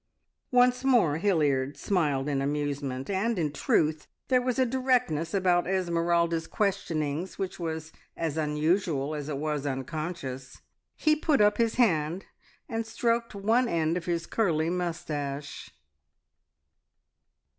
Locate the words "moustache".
14.71-15.69